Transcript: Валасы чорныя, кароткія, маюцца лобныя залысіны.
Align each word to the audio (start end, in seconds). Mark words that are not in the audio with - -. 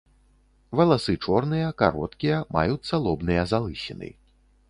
Валасы 0.79 1.13
чорныя, 1.25 1.67
кароткія, 1.83 2.39
маюцца 2.57 2.93
лобныя 3.05 3.41
залысіны. 3.55 4.09